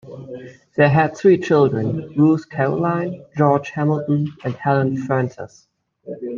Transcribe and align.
They 0.77 0.89
had 0.89 1.15
three 1.15 1.37
children: 1.37 2.15
Ruth 2.17 2.49
Caroline, 2.49 3.23
George 3.37 3.69
Hamilton, 3.69 4.29
and 4.43 4.55
Helen 4.55 4.97
Frances. 4.97 5.67